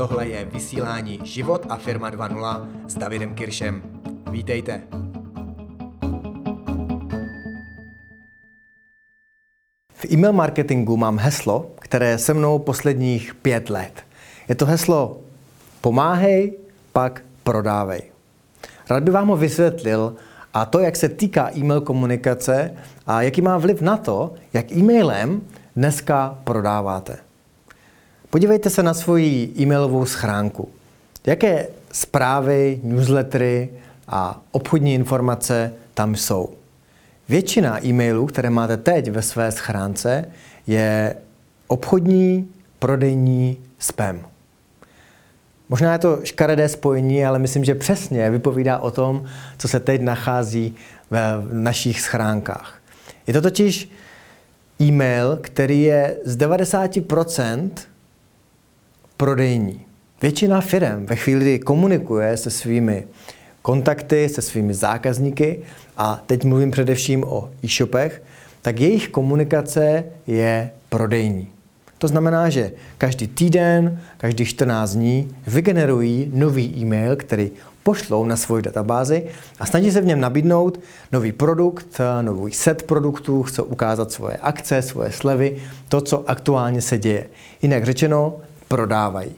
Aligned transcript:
tohle 0.00 0.28
je 0.28 0.44
vysílání 0.44 1.20
Život 1.24 1.66
a 1.68 1.76
firma 1.76 2.10
2.0 2.10 2.66
s 2.88 2.94
Davidem 2.94 3.34
Kiršem. 3.34 3.82
Vítejte. 4.30 4.82
V 9.94 10.04
e-mail 10.12 10.32
marketingu 10.32 10.96
mám 10.96 11.18
heslo, 11.18 11.70
které 11.80 12.08
je 12.08 12.18
se 12.18 12.34
mnou 12.34 12.58
posledních 12.58 13.34
pět 13.34 13.70
let. 13.70 13.92
Je 14.48 14.54
to 14.54 14.66
heslo 14.66 15.20
pomáhej, 15.80 16.58
pak 16.92 17.22
prodávej. 17.42 18.02
Rád 18.90 19.02
bych 19.02 19.14
vám 19.14 19.28
ho 19.28 19.36
vysvětlil 19.36 20.14
a 20.54 20.64
to, 20.66 20.78
jak 20.78 20.96
se 20.96 21.08
týká 21.08 21.50
e-mail 21.56 21.80
komunikace 21.80 22.74
a 23.06 23.22
jaký 23.22 23.42
má 23.42 23.58
vliv 23.58 23.80
na 23.80 23.96
to, 23.96 24.34
jak 24.52 24.72
e-mailem 24.72 25.40
dneska 25.76 26.38
prodáváte. 26.44 27.29
Podívejte 28.30 28.70
se 28.70 28.82
na 28.82 28.94
svoji 28.94 29.52
e-mailovou 29.58 30.04
schránku. 30.06 30.68
Jaké 31.26 31.66
zprávy, 31.92 32.80
newslettery 32.82 33.70
a 34.08 34.40
obchodní 34.50 34.94
informace 34.94 35.72
tam 35.94 36.16
jsou. 36.16 36.48
Většina 37.28 37.86
e-mailů, 37.86 38.26
které 38.26 38.50
máte 38.50 38.76
teď 38.76 39.10
ve 39.10 39.22
své 39.22 39.52
schránce, 39.52 40.24
je 40.66 41.16
obchodní, 41.66 42.48
prodejní 42.78 43.56
spam. 43.78 44.20
Možná 45.68 45.92
je 45.92 45.98
to 45.98 46.20
škaredé 46.24 46.68
spojení, 46.68 47.24
ale 47.24 47.38
myslím, 47.38 47.64
že 47.64 47.74
přesně 47.74 48.30
vypovídá 48.30 48.78
o 48.78 48.90
tom, 48.90 49.24
co 49.58 49.68
se 49.68 49.80
teď 49.80 50.00
nachází 50.00 50.74
v 51.10 51.48
našich 51.52 52.00
schránkách. 52.00 52.80
Je 53.26 53.32
to 53.32 53.40
totiž 53.40 53.90
e-mail, 54.80 55.38
který 55.42 55.82
je 55.82 56.16
z 56.24 56.36
90% 56.36 57.70
prodejní. 59.20 59.80
Většina 60.22 60.60
firm 60.60 61.06
ve 61.06 61.16
chvíli, 61.16 61.40
kdy 61.40 61.58
komunikuje 61.58 62.36
se 62.36 62.50
svými 62.50 63.04
kontakty, 63.62 64.28
se 64.28 64.42
svými 64.42 64.74
zákazníky, 64.74 65.60
a 65.96 66.22
teď 66.26 66.44
mluvím 66.44 66.70
především 66.70 67.24
o 67.24 67.50
e-shopech, 67.64 68.22
tak 68.62 68.80
jejich 68.80 69.08
komunikace 69.08 70.04
je 70.26 70.70
prodejní. 70.88 71.48
To 71.98 72.08
znamená, 72.08 72.48
že 72.48 72.72
každý 72.98 73.26
týden, 73.28 74.00
každý 74.16 74.44
14 74.44 74.90
dní 74.90 75.36
vygenerují 75.46 76.30
nový 76.34 76.74
e-mail, 76.76 77.16
který 77.16 77.50
pošlou 77.82 78.24
na 78.24 78.36
svoji 78.36 78.62
databázi 78.62 79.24
a 79.58 79.66
snaží 79.66 79.92
se 79.92 80.00
v 80.00 80.06
něm 80.06 80.20
nabídnout 80.20 80.80
nový 81.12 81.32
produkt, 81.32 82.00
nový 82.22 82.52
set 82.52 82.82
produktů, 82.82 83.42
chcou 83.42 83.62
ukázat 83.62 84.12
svoje 84.12 84.36
akce, 84.36 84.82
svoje 84.82 85.12
slevy, 85.12 85.56
to, 85.88 86.00
co 86.00 86.30
aktuálně 86.30 86.82
se 86.82 86.98
děje. 86.98 87.26
Jinak 87.62 87.84
řečeno, 87.84 88.40
prodávají. 88.70 89.34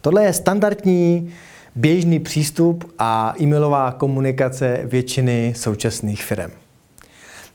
Tohle 0.00 0.24
je 0.24 0.32
standardní, 0.32 1.32
běžný 1.74 2.20
přístup 2.20 2.92
a 2.98 3.34
e-mailová 3.40 3.92
komunikace 3.92 4.80
většiny 4.84 5.54
současných 5.56 6.24
firm. 6.24 6.50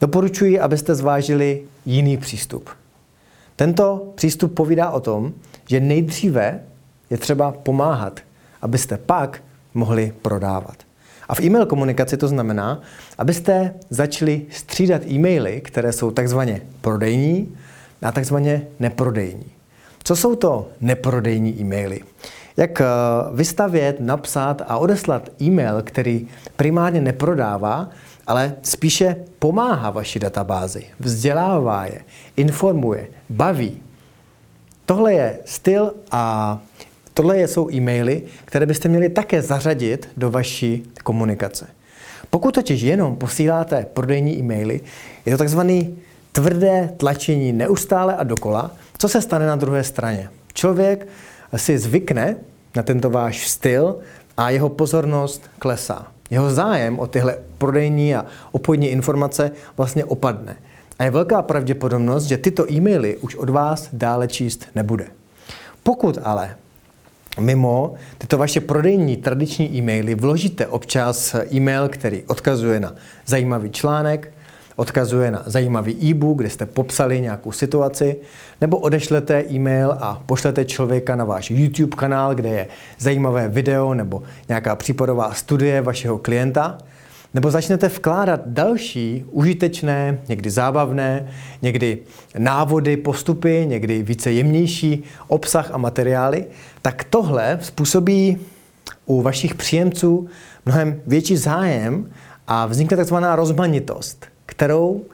Doporučuji, 0.01 0.59
abyste 0.59 0.95
zvážili 0.95 1.63
jiný 1.85 2.17
přístup. 2.17 2.69
Tento 3.55 4.13
přístup 4.15 4.53
povídá 4.53 4.91
o 4.91 4.99
tom, 4.99 5.33
že 5.69 5.79
nejdříve 5.79 6.59
je 7.09 7.17
třeba 7.17 7.51
pomáhat, 7.51 8.19
abyste 8.61 8.97
pak 8.97 9.43
mohli 9.73 10.13
prodávat. 10.21 10.75
A 11.29 11.35
v 11.35 11.39
e-mail 11.39 11.65
komunikaci 11.65 12.17
to 12.17 12.27
znamená, 12.27 12.81
abyste 13.17 13.73
začali 13.89 14.45
střídat 14.49 15.01
e-maily, 15.05 15.61
které 15.61 15.91
jsou 15.91 16.11
takzvaně 16.11 16.61
prodejní 16.81 17.55
a 18.01 18.11
takzvaně 18.11 18.67
neprodejní. 18.79 19.56
Co 20.07 20.15
jsou 20.15 20.35
to 20.35 20.67
neprodejní 20.81 21.61
e-maily? 21.61 21.99
Jak 22.57 22.81
eh, 22.81 22.85
vystavět, 23.33 23.99
napsat 23.99 24.61
a 24.67 24.77
odeslat 24.77 25.29
e-mail, 25.41 25.81
který 25.81 26.27
primárně 26.55 27.01
neprodává, 27.01 27.89
ale 28.27 28.55
spíše 28.61 29.15
pomáhá 29.39 29.89
vaší 29.89 30.19
databázi, 30.19 30.83
vzdělává 30.99 31.85
je, 31.85 32.01
informuje, 32.37 33.07
baví. 33.29 33.81
Tohle 34.85 35.13
je 35.13 35.39
styl 35.45 35.93
a 36.11 36.59
tohle 37.13 37.39
jsou 37.39 37.71
e-maily, 37.71 38.23
které 38.45 38.65
byste 38.65 38.89
měli 38.89 39.09
také 39.09 39.41
zařadit 39.41 40.09
do 40.17 40.31
vaší 40.31 40.83
komunikace. 41.03 41.67
Pokud 42.29 42.55
totiž 42.55 42.81
jenom 42.81 43.15
posíláte 43.15 43.85
prodejní 43.93 44.39
e-maily, 44.39 44.81
je 45.25 45.31
to 45.31 45.37
takzvaný 45.37 45.97
tvrdé 46.31 46.93
tlačení 46.97 47.53
neustále 47.53 48.15
a 48.15 48.23
dokola, 48.23 48.71
co 48.97 49.09
se 49.09 49.21
stane 49.21 49.47
na 49.47 49.55
druhé 49.55 49.83
straně. 49.83 50.29
Člověk 50.53 51.07
si 51.55 51.77
zvykne 51.77 52.35
na 52.75 52.83
tento 52.83 53.09
váš 53.09 53.47
styl 53.47 53.95
a 54.37 54.49
jeho 54.49 54.69
pozornost 54.69 55.49
klesá. 55.59 56.07
Jeho 56.29 56.51
zájem 56.51 56.99
o 56.99 57.07
tyhle 57.07 57.37
prodejní 57.57 58.15
a 58.15 58.25
obchodní 58.51 58.87
informace 58.87 59.51
vlastně 59.77 60.05
opadne. 60.05 60.55
A 60.99 61.03
je 61.03 61.11
velká 61.11 61.41
pravděpodobnost, 61.41 62.23
že 62.23 62.37
tyto 62.37 62.71
e-maily 62.71 63.17
už 63.17 63.35
od 63.35 63.49
vás 63.49 63.89
dále 63.93 64.27
číst 64.27 64.65
nebude. 64.75 65.07
Pokud 65.83 66.17
ale 66.23 66.55
mimo 67.39 67.93
tyto 68.17 68.37
vaše 68.37 68.61
prodejní 68.61 69.17
tradiční 69.17 69.77
e-maily 69.77 70.15
vložíte 70.15 70.67
občas 70.67 71.35
e-mail, 71.51 71.89
který 71.89 72.23
odkazuje 72.23 72.79
na 72.79 72.95
zajímavý 73.25 73.69
článek, 73.69 74.33
odkazuje 74.77 75.31
na 75.31 75.43
zajímavý 75.45 76.09
e-book, 76.09 76.37
kde 76.37 76.49
jste 76.49 76.65
popsali 76.65 77.21
nějakou 77.21 77.51
situaci, 77.51 78.15
nebo 78.61 78.77
odešlete 78.77 79.43
e-mail 79.51 79.91
a 79.99 80.23
pošlete 80.25 80.65
člověka 80.65 81.15
na 81.15 81.25
váš 81.25 81.51
YouTube 81.51 81.95
kanál, 81.97 82.35
kde 82.35 82.49
je 82.49 82.67
zajímavé 82.99 83.47
video 83.47 83.93
nebo 83.93 84.23
nějaká 84.49 84.75
případová 84.75 85.33
studie 85.33 85.81
vašeho 85.81 86.17
klienta, 86.17 86.77
nebo 87.33 87.51
začnete 87.51 87.87
vkládat 87.87 88.41
další 88.45 89.25
užitečné, 89.31 90.19
někdy 90.29 90.49
zábavné, 90.49 91.27
někdy 91.61 91.97
návody, 92.37 92.97
postupy, 92.97 93.65
někdy 93.67 94.03
více 94.03 94.31
jemnější 94.31 95.03
obsah 95.27 95.71
a 95.71 95.77
materiály, 95.77 96.45
tak 96.81 97.03
tohle 97.03 97.59
způsobí 97.61 98.37
u 99.05 99.21
vašich 99.21 99.55
příjemců 99.55 100.27
mnohem 100.65 101.01
větší 101.07 101.37
zájem 101.37 102.11
a 102.47 102.65
vznikne 102.65 102.97
takzvaná 102.97 103.35
rozmanitost 103.35 104.36
kterou 104.57 105.05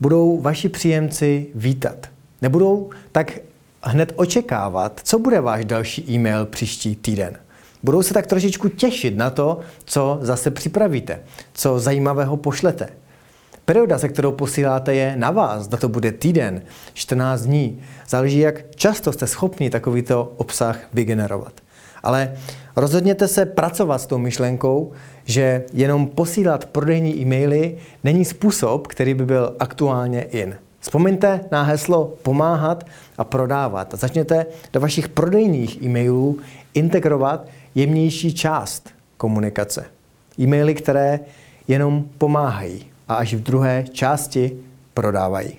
budou 0.00 0.40
vaši 0.40 0.68
příjemci 0.68 1.46
vítat. 1.54 2.06
Nebudou 2.42 2.90
tak 3.12 3.32
hned 3.82 4.12
očekávat, 4.16 5.00
co 5.04 5.18
bude 5.18 5.40
váš 5.40 5.64
další 5.64 6.10
e-mail 6.10 6.46
příští 6.46 6.96
týden. 6.96 7.38
Budou 7.82 8.02
se 8.02 8.14
tak 8.14 8.26
trošičku 8.26 8.68
těšit 8.68 9.16
na 9.16 9.30
to, 9.30 9.60
co 9.84 10.18
zase 10.20 10.50
připravíte, 10.50 11.20
co 11.52 11.80
zajímavého 11.80 12.36
pošlete. 12.36 12.88
Perioda, 13.64 13.98
se 13.98 14.08
kterou 14.08 14.32
posíláte, 14.32 14.94
je 14.94 15.16
na 15.16 15.30
vás. 15.30 15.62
Zda 15.62 15.78
to 15.78 15.88
bude 15.88 16.12
týden, 16.12 16.62
14 16.94 17.42
dní. 17.42 17.82
Záleží, 18.08 18.38
jak 18.38 18.74
často 18.74 19.12
jste 19.12 19.26
schopni 19.26 19.70
takovýto 19.70 20.32
obsah 20.36 20.78
vygenerovat. 20.92 21.52
Ale 22.02 22.34
rozhodněte 22.76 23.28
se 23.28 23.46
pracovat 23.46 23.98
s 23.98 24.06
tou 24.06 24.18
myšlenkou, 24.18 24.92
že 25.24 25.64
jenom 25.72 26.06
posílat 26.06 26.64
prodejní 26.64 27.16
e-maily 27.20 27.78
není 28.04 28.24
způsob, 28.24 28.86
který 28.86 29.14
by 29.14 29.26
byl 29.26 29.56
aktuálně 29.58 30.22
in. 30.22 30.56
Vzpomeňte 30.80 31.40
na 31.50 31.62
heslo 31.62 32.14
pomáhat 32.22 32.84
a 33.18 33.24
prodávat 33.24 33.94
a 33.94 33.96
začněte 33.96 34.46
do 34.72 34.80
vašich 34.80 35.08
prodejních 35.08 35.82
e-mailů 35.82 36.38
integrovat 36.74 37.46
jemnější 37.74 38.34
část 38.34 38.90
komunikace. 39.16 39.84
E-maily, 40.40 40.74
které 40.74 41.20
jenom 41.68 42.04
pomáhají 42.18 42.86
a 43.08 43.14
až 43.14 43.34
v 43.34 43.42
druhé 43.42 43.84
části 43.92 44.52
prodávají. 44.94 45.58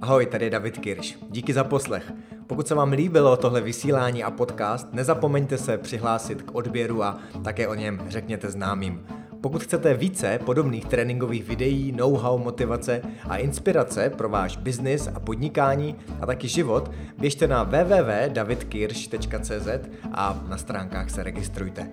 Ahoj, 0.00 0.26
tady 0.26 0.44
je 0.44 0.50
David 0.50 0.78
Kirš. 0.78 1.18
Díky 1.30 1.52
za 1.52 1.64
poslech. 1.64 2.12
Pokud 2.52 2.68
se 2.68 2.74
vám 2.74 2.92
líbilo 2.92 3.36
tohle 3.36 3.60
vysílání 3.60 4.24
a 4.24 4.30
podcast, 4.30 4.88
nezapomeňte 4.92 5.58
se 5.58 5.78
přihlásit 5.78 6.42
k 6.42 6.54
odběru 6.54 7.02
a 7.02 7.18
také 7.44 7.68
o 7.68 7.74
něm 7.74 8.00
řekněte 8.08 8.50
známým. 8.50 9.06
Pokud 9.40 9.62
chcete 9.62 9.94
více 9.94 10.38
podobných 10.44 10.86
tréninkových 10.86 11.44
videí, 11.44 11.92
know-how, 11.92 12.38
motivace 12.38 13.02
a 13.28 13.36
inspirace 13.36 14.10
pro 14.10 14.28
váš 14.28 14.56
biznis 14.56 15.08
a 15.14 15.20
podnikání 15.20 15.96
a 16.20 16.26
taky 16.26 16.48
život, 16.48 16.90
běžte 17.18 17.48
na 17.48 17.62
www.davidkirsch.cz 17.62 19.68
a 20.12 20.44
na 20.48 20.58
stránkách 20.58 21.10
se 21.10 21.22
registrujte. 21.22 21.90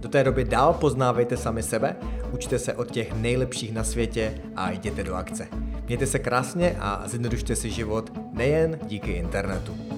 Do 0.00 0.08
té 0.08 0.24
doby 0.24 0.44
dál 0.44 0.72
poznávejte 0.72 1.36
sami 1.36 1.62
sebe, 1.62 1.96
učte 2.32 2.58
se 2.58 2.74
od 2.74 2.90
těch 2.90 3.14
nejlepších 3.14 3.72
na 3.72 3.84
světě 3.84 4.34
a 4.56 4.70
jděte 4.70 5.04
do 5.04 5.14
akce. 5.14 5.48
Mějte 5.86 6.06
se 6.06 6.18
krásně 6.18 6.76
a 6.80 7.02
zjednodušte 7.06 7.56
si 7.56 7.70
život 7.70 8.12
nejen 8.32 8.78
díky 8.88 9.12
internetu. 9.12 9.91